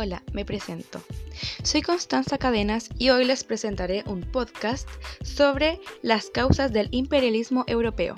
[0.00, 1.02] Hola, me presento.
[1.64, 4.88] Soy Constanza Cadenas y hoy les presentaré un podcast
[5.24, 8.14] sobre las causas del imperialismo europeo.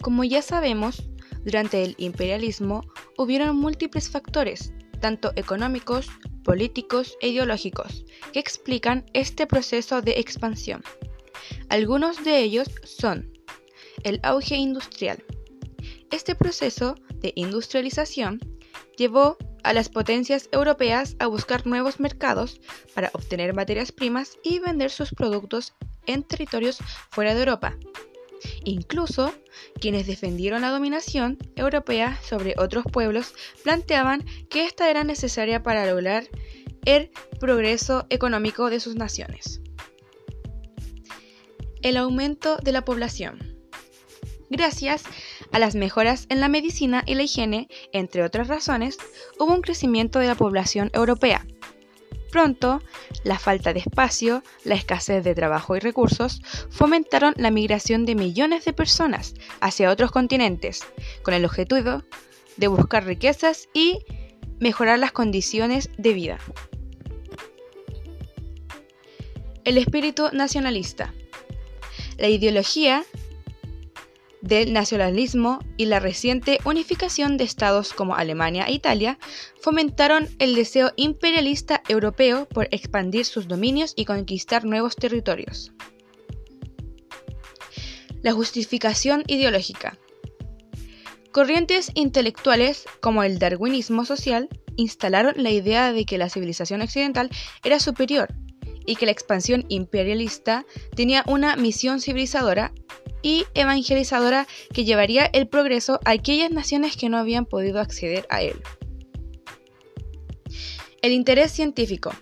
[0.00, 1.04] Como ya sabemos,
[1.44, 2.82] durante el imperialismo
[3.16, 6.08] hubieron múltiples factores, tanto económicos,
[6.42, 10.82] políticos e ideológicos, que explican este proceso de expansión.
[11.68, 13.30] Algunos de ellos son
[14.02, 15.22] el auge industrial.
[16.10, 18.40] Este proceso de industrialización
[18.96, 22.60] llevó a las potencias europeas a buscar nuevos mercados
[22.94, 25.74] para obtener materias primas y vender sus productos
[26.06, 26.78] en territorios
[27.10, 27.76] fuera de Europa.
[28.64, 29.34] Incluso
[29.80, 36.24] quienes defendieron la dominación europea sobre otros pueblos planteaban que esta era necesaria para lograr
[36.84, 39.60] el progreso económico de sus naciones.
[41.82, 43.58] El aumento de la población.
[44.50, 45.04] Gracias
[45.52, 48.98] a las mejoras en la medicina y la higiene, entre otras razones,
[49.38, 51.46] hubo un crecimiento de la población europea.
[52.30, 52.80] Pronto,
[53.24, 58.64] la falta de espacio, la escasez de trabajo y recursos fomentaron la migración de millones
[58.64, 60.80] de personas hacia otros continentes,
[61.22, 62.04] con el objetivo
[62.56, 63.98] de buscar riquezas y
[64.60, 66.38] mejorar las condiciones de vida.
[69.64, 71.12] El espíritu nacionalista.
[72.16, 73.04] La ideología
[74.42, 79.18] del nacionalismo y la reciente unificación de estados como Alemania e Italia
[79.60, 85.72] fomentaron el deseo imperialista europeo por expandir sus dominios y conquistar nuevos territorios.
[88.22, 89.98] La justificación ideológica.
[91.32, 97.30] Corrientes intelectuales como el darwinismo social instalaron la idea de que la civilización occidental
[97.62, 98.34] era superior
[98.86, 100.66] y que la expansión imperialista
[100.96, 102.72] tenía una misión civilizadora
[103.22, 108.42] y evangelizadora que llevaría el progreso a aquellas naciones que no habían podido acceder a
[108.42, 108.60] él.
[111.02, 112.12] El interés científico.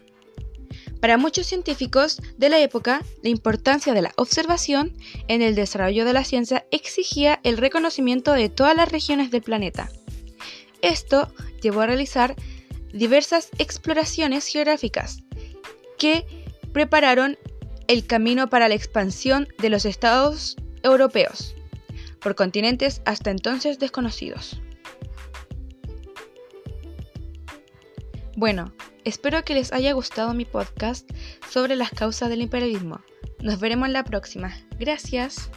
[1.00, 4.97] Para muchos científicos de la época, la importancia de la observación
[5.28, 9.91] en el desarrollo de la ciencia exigía el reconocimiento de todas las regiones del planeta.
[10.82, 11.32] Esto
[11.62, 12.34] llevó a realizar
[12.92, 15.19] diversas exploraciones geográficas
[15.98, 16.26] que
[16.72, 17.38] prepararon
[17.86, 21.55] el camino para la expansión de los estados europeos,
[22.21, 24.61] por continentes hasta entonces desconocidos.
[28.37, 28.72] Bueno,
[29.05, 31.11] espero que les haya gustado mi podcast
[31.50, 33.00] sobre las causas del imperialismo.
[33.41, 34.55] Nos veremos en la próxima.
[34.78, 35.50] Gracias.